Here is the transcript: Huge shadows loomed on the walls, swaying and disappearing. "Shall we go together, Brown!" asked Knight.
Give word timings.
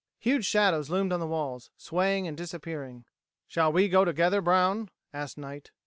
Huge 0.17 0.47
shadows 0.47 0.89
loomed 0.89 1.13
on 1.13 1.19
the 1.19 1.27
walls, 1.27 1.69
swaying 1.77 2.27
and 2.27 2.35
disappearing. 2.35 3.05
"Shall 3.45 3.71
we 3.71 3.87
go 3.87 4.03
together, 4.03 4.41
Brown!" 4.41 4.89
asked 5.13 5.37
Knight. 5.37 5.69